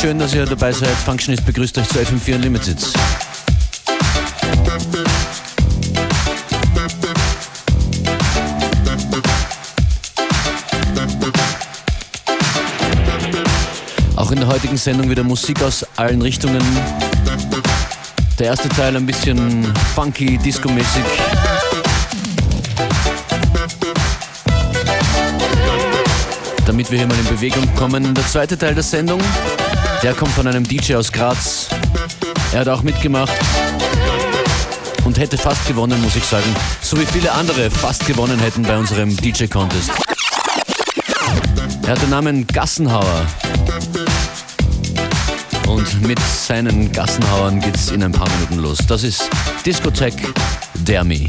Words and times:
Schön, 0.00 0.18
dass 0.18 0.32
ihr 0.34 0.46
dabei 0.46 0.72
seid. 0.72 0.96
Functionist 1.04 1.44
begrüßt 1.44 1.76
euch 1.76 1.86
zu 1.86 1.98
FM4 1.98 2.36
Unlimited. 2.36 2.78
Auch 14.16 14.30
in 14.30 14.38
der 14.38 14.48
heutigen 14.48 14.78
Sendung 14.78 15.10
wieder 15.10 15.22
Musik 15.22 15.62
aus 15.62 15.84
allen 15.96 16.22
Richtungen. 16.22 16.62
Der 18.38 18.46
erste 18.46 18.70
Teil 18.70 18.96
ein 18.96 19.04
bisschen 19.04 19.70
funky, 19.94 20.38
disco-mäßig. 20.38 21.04
damit 26.64 26.88
wir 26.90 26.98
hier 26.98 27.06
mal 27.08 27.18
in 27.18 27.26
Bewegung 27.26 27.74
kommen. 27.74 28.14
Der 28.14 28.24
zweite 28.26 28.56
Teil 28.56 28.74
der 28.74 28.84
Sendung 28.84 29.20
der 30.02 30.14
kommt 30.14 30.32
von 30.32 30.46
einem 30.46 30.64
DJ 30.64 30.94
aus 30.94 31.12
Graz. 31.12 31.68
Er 32.52 32.60
hat 32.60 32.68
auch 32.68 32.82
mitgemacht 32.82 33.32
und 35.04 35.18
hätte 35.18 35.36
fast 35.36 35.66
gewonnen, 35.68 36.00
muss 36.00 36.16
ich 36.16 36.24
sagen. 36.24 36.56
So 36.80 36.98
wie 36.98 37.04
viele 37.04 37.30
andere 37.32 37.70
fast 37.70 38.06
gewonnen 38.06 38.38
hätten 38.38 38.62
bei 38.62 38.78
unserem 38.78 39.14
DJ-Contest. 39.14 39.90
Er 41.82 41.90
hat 41.90 42.02
den 42.02 42.10
Namen 42.10 42.46
Gassenhauer. 42.46 43.26
Und 45.66 46.02
mit 46.06 46.18
seinen 46.18 46.90
Gassenhauern 46.92 47.60
geht's 47.60 47.90
in 47.90 48.02
ein 48.02 48.12
paar 48.12 48.28
Minuten 48.30 48.58
los. 48.58 48.78
Das 48.88 49.04
ist 49.04 49.28
Discotheque 49.66 50.32
Dermi. 50.74 51.26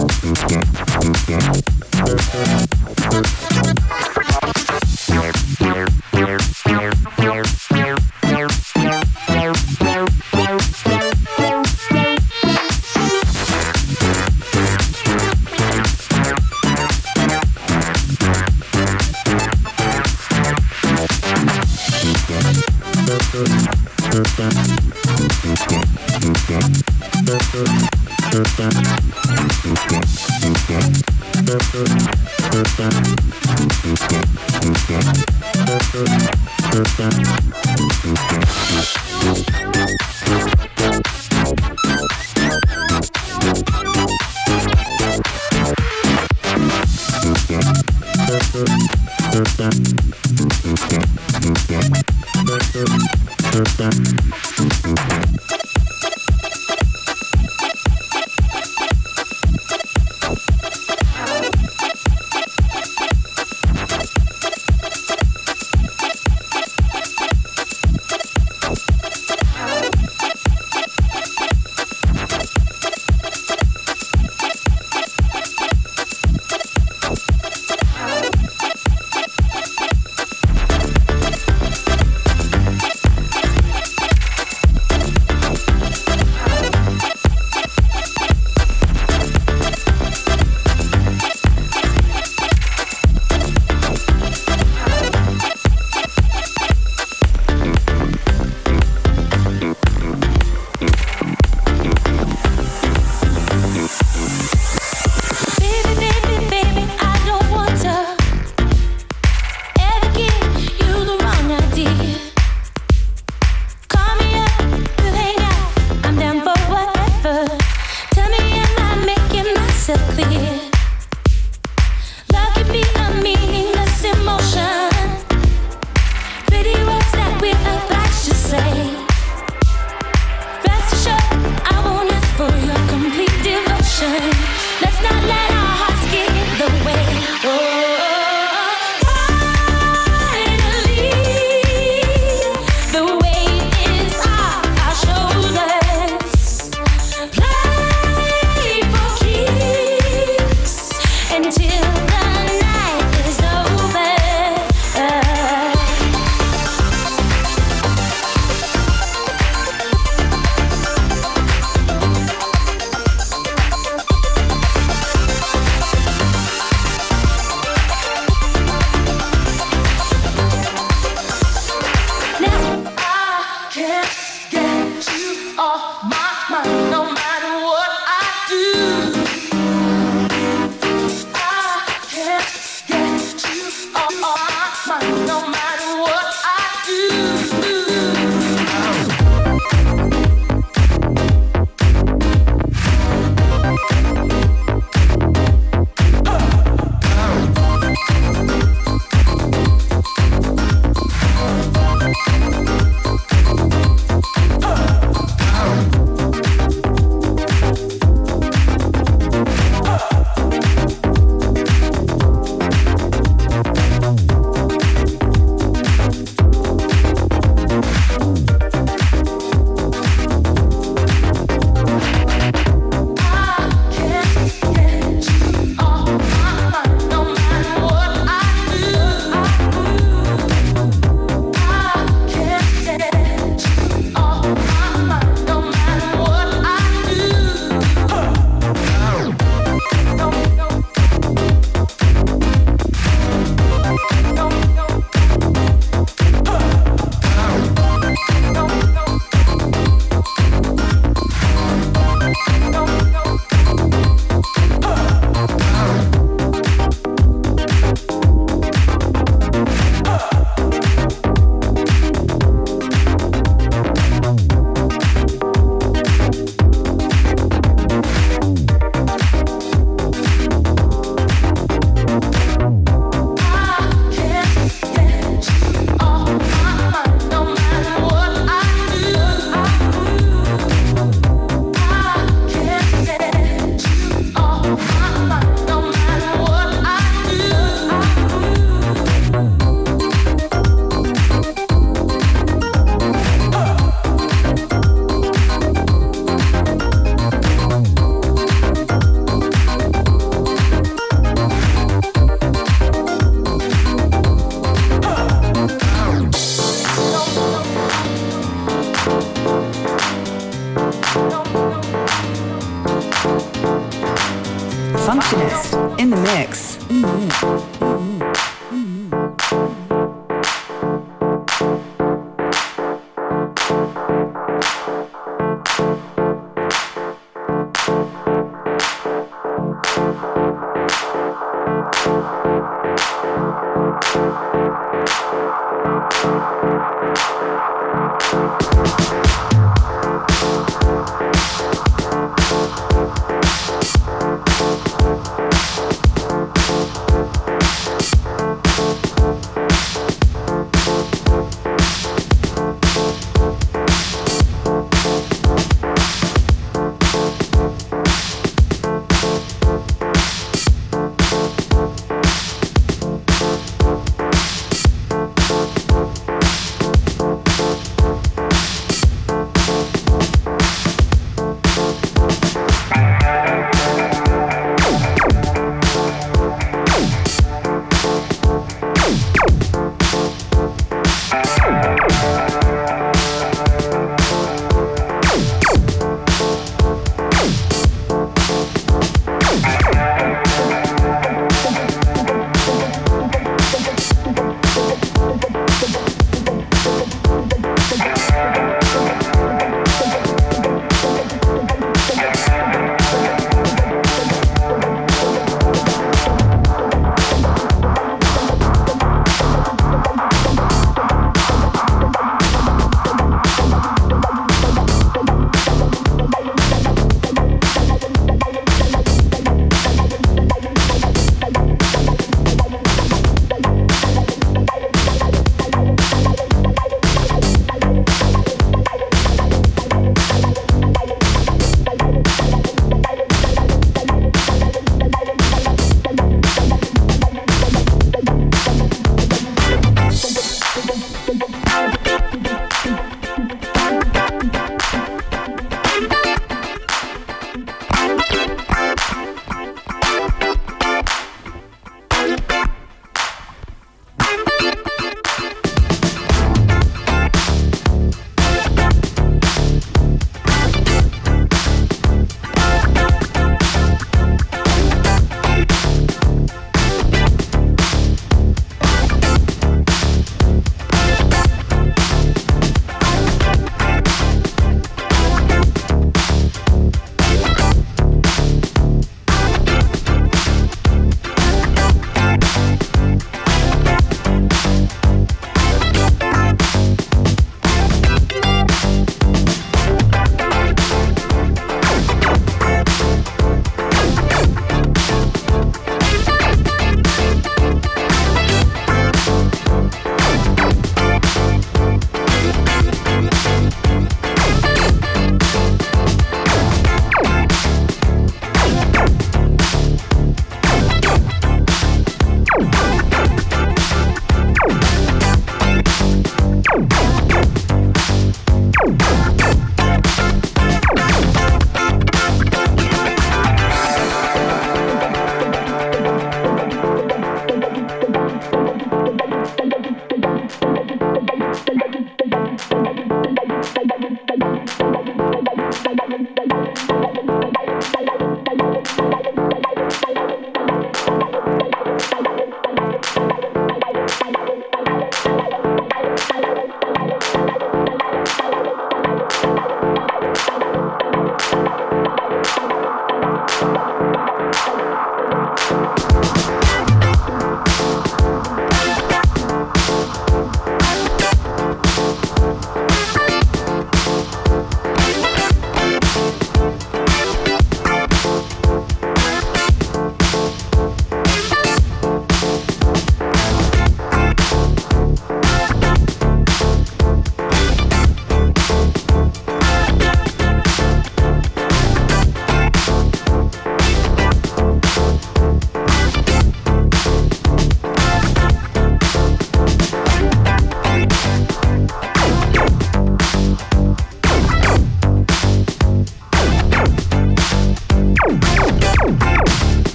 Yeah. 0.00 0.60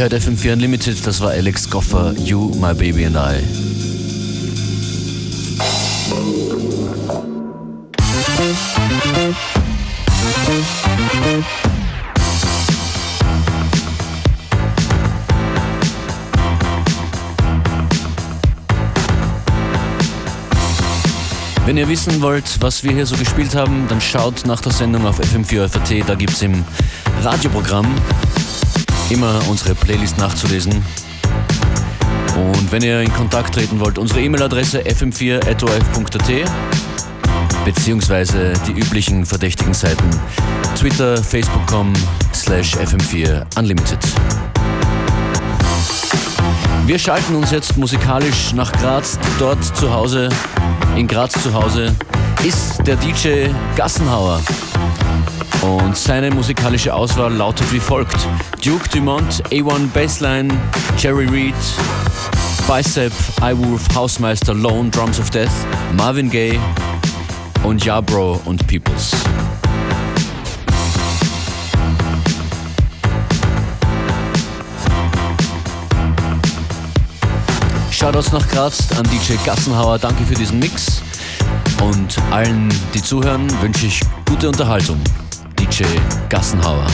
Ihr 0.00 0.08
hört 0.08 0.14
FM4 0.14 0.54
Unlimited, 0.54 1.06
das 1.06 1.20
war 1.20 1.32
Alex 1.32 1.68
Goffer, 1.68 2.14
You, 2.24 2.54
My 2.54 2.72
Baby 2.72 3.04
and 3.04 3.16
I. 3.16 3.42
Wenn 21.66 21.76
ihr 21.76 21.86
wissen 21.88 22.22
wollt, 22.22 22.44
was 22.60 22.82
wir 22.82 22.92
hier 22.92 23.04
so 23.04 23.16
gespielt 23.16 23.54
haben, 23.54 23.84
dann 23.90 24.00
schaut 24.00 24.46
nach 24.46 24.62
der 24.62 24.72
Sendung 24.72 25.04
auf 25.04 25.20
FM4 25.20 25.68
FAT, 25.68 26.08
da 26.08 26.14
gibt 26.14 26.32
es 26.32 26.40
im 26.40 26.64
Radioprogramm 27.22 27.94
immer 29.10 29.40
unsere 29.48 29.74
Playlist 29.74 30.18
nachzulesen. 30.18 30.72
Und 32.36 32.72
wenn 32.72 32.82
ihr 32.82 33.00
in 33.00 33.12
Kontakt 33.12 33.54
treten 33.54 33.80
wollt, 33.80 33.98
unsere 33.98 34.20
E-Mail-Adresse 34.20 34.82
fm4.orf.at 34.82 36.50
beziehungsweise 37.64 38.52
die 38.66 38.72
üblichen 38.72 39.26
verdächtigen 39.26 39.74
Seiten 39.74 40.08
Twitter, 40.76 41.22
Facebook.com 41.22 41.92
slash 42.32 42.76
fm4 42.76 43.44
unlimited. 43.58 43.98
Wir 46.86 46.98
schalten 46.98 47.34
uns 47.36 47.50
jetzt 47.50 47.76
musikalisch 47.76 48.52
nach 48.52 48.72
Graz. 48.72 49.18
Dort 49.38 49.62
zu 49.76 49.92
Hause, 49.92 50.28
in 50.96 51.06
Graz 51.06 51.32
zu 51.42 51.52
Hause, 51.52 51.94
ist 52.44 52.84
der 52.86 52.96
DJ 52.96 53.48
Gassenhauer. 53.76 54.40
Und 55.62 55.96
seine 55.96 56.30
musikalische 56.30 56.94
Auswahl 56.94 57.32
lautet 57.32 57.70
wie 57.72 57.80
folgt. 57.80 58.16
Duke 58.64 58.88
Dumont, 58.88 59.42
A1 59.50 59.88
Bassline, 59.92 60.52
Jerry 60.96 61.26
Reed, 61.26 61.54
Bicep, 62.66 63.12
iWolf, 63.42 63.82
Hausmeister, 63.94 64.54
Lone, 64.54 64.90
Drums 64.90 65.18
of 65.18 65.28
Death, 65.30 65.50
Marvin 65.96 66.30
Gaye 66.30 66.58
und 67.62 67.84
Yabro 67.84 68.40
und 68.44 68.66
Peoples. 68.66 69.12
Shoutouts 77.90 78.32
nach 78.32 78.48
Graz 78.48 78.88
an 78.96 79.04
DJ 79.04 79.34
Gassenhauer, 79.44 79.98
danke 79.98 80.24
für 80.24 80.34
diesen 80.34 80.58
Mix. 80.58 81.02
Und 81.82 82.16
allen, 82.30 82.72
die 82.94 83.02
zuhören, 83.02 83.46
wünsche 83.60 83.86
ich 83.86 84.00
gute 84.26 84.48
Unterhaltung. 84.48 84.98
DJ 85.80 85.98
Gassenhauer. 86.28 86.84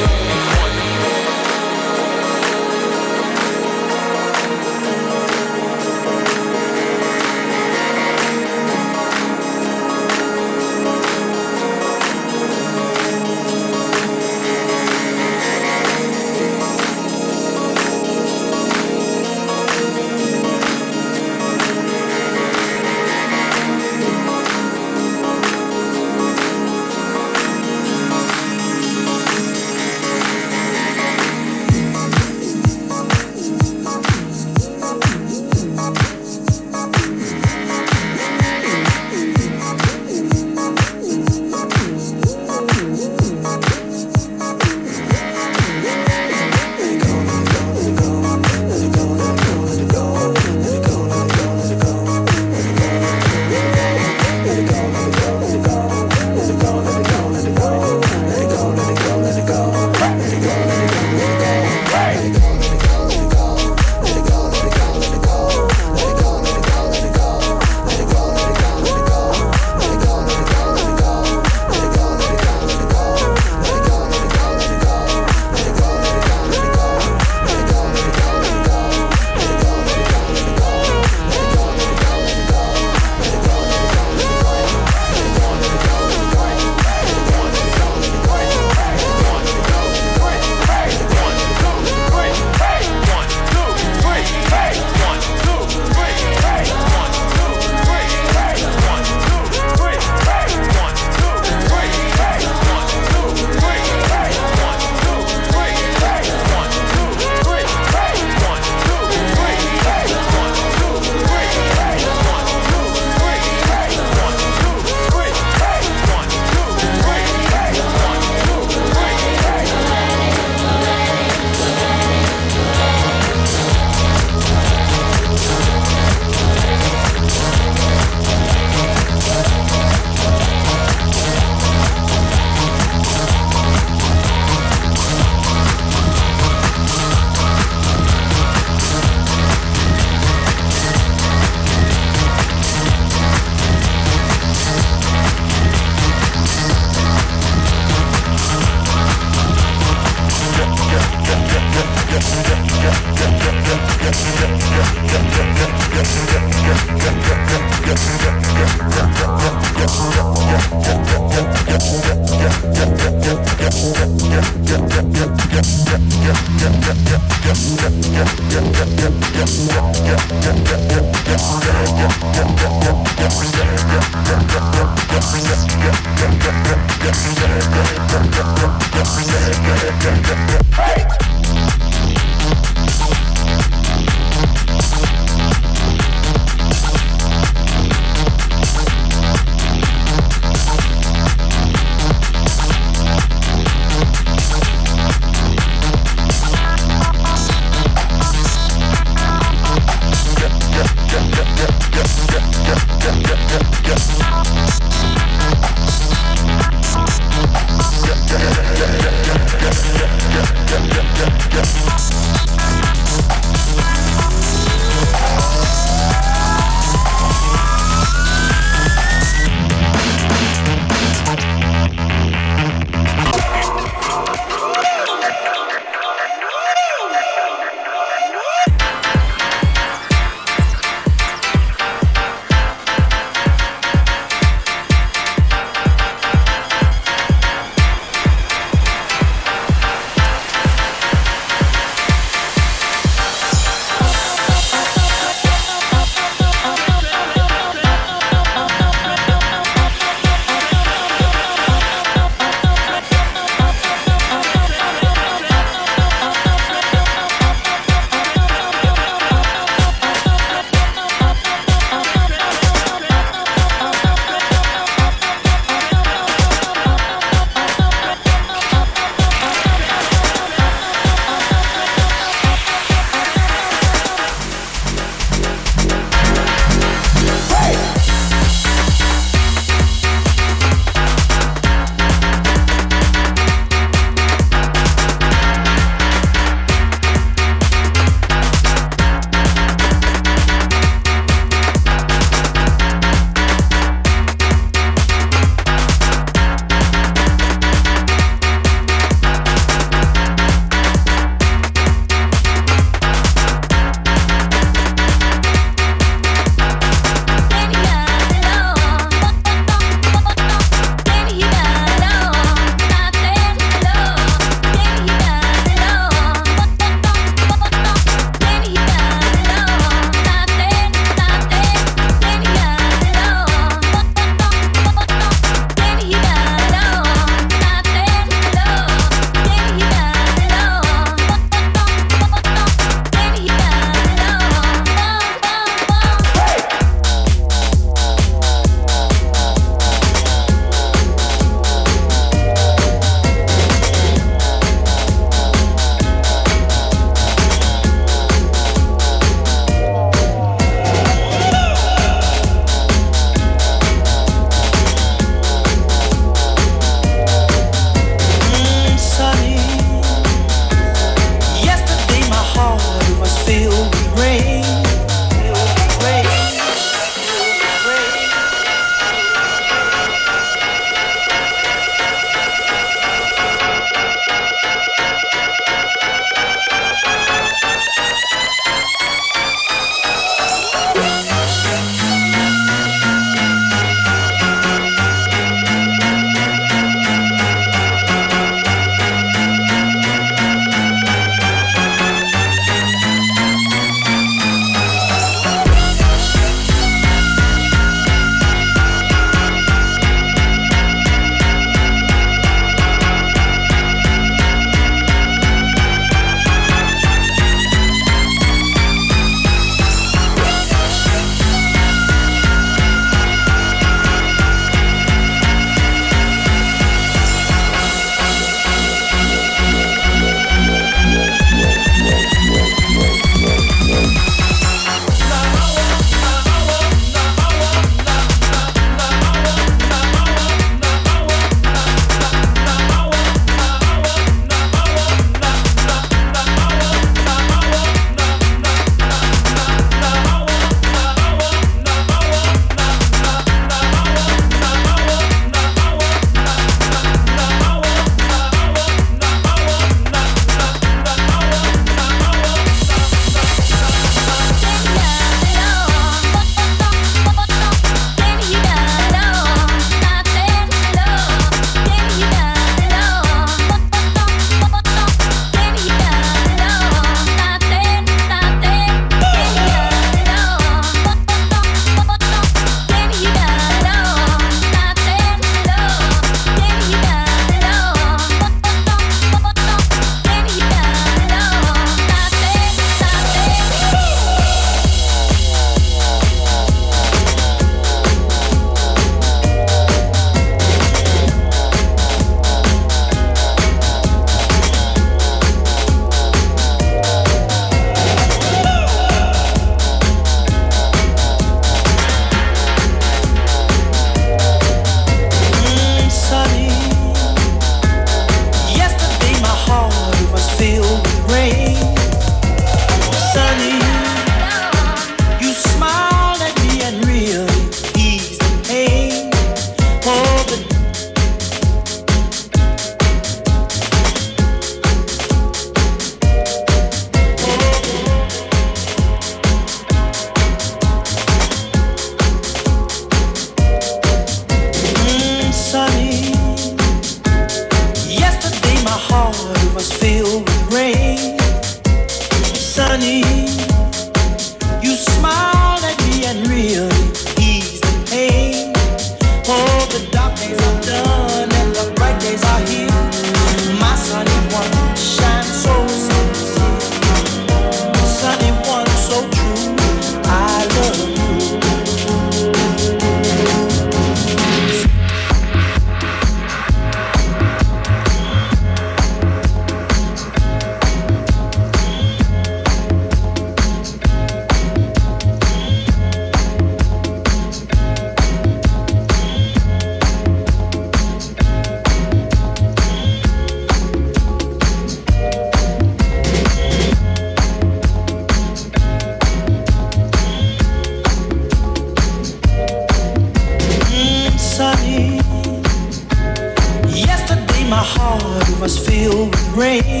break. 599.61 600.00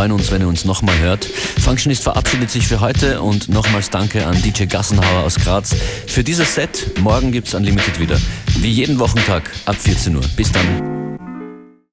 Freuen 0.00 0.12
uns, 0.12 0.30
wenn 0.30 0.40
ihr 0.40 0.48
uns 0.48 0.64
nochmal 0.64 0.98
hört. 0.98 1.26
Functionist 1.26 2.04
verabschiedet 2.04 2.50
sich 2.50 2.66
für 2.66 2.80
heute 2.80 3.20
und 3.20 3.50
nochmals 3.50 3.90
danke 3.90 4.26
an 4.26 4.40
DJ 4.40 4.64
Gassenhauer 4.64 5.24
aus 5.24 5.34
Graz 5.34 5.76
für 6.06 6.24
dieses 6.24 6.54
Set. 6.54 6.98
Morgen 7.00 7.32
gibt's 7.32 7.52
Unlimited 7.52 8.00
wieder. 8.00 8.18
Wie 8.60 8.70
jeden 8.70 8.98
Wochentag 8.98 9.50
ab 9.66 9.76
14 9.76 10.16
Uhr. 10.16 10.24
Bis 10.36 10.50
dann. 10.52 10.99